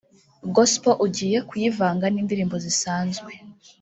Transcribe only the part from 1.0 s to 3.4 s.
ugiye kuyivanga n’indirimbo zisanzwe